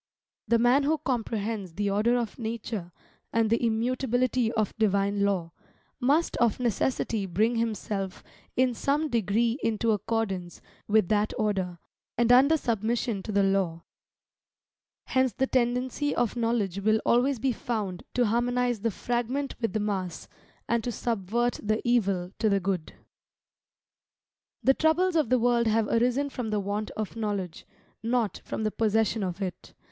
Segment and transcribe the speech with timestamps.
[0.47, 2.91] The man who comprehends the order of Nature,
[3.31, 5.51] and the immutability of Divine law,
[5.99, 8.23] must of necessity bring himself
[8.55, 11.77] in some degree into accordance with that order,
[12.17, 13.83] and under submission to the law:
[15.05, 19.79] hence the tendency of knowledge will always be found to harmonise the fragment with the
[19.79, 20.27] mass,
[20.67, 22.93] and to subvert the evil to the good.
[24.63, 27.67] The troubles of the world have arisen from the want of knowledge,
[28.01, 29.75] not from the possession of it.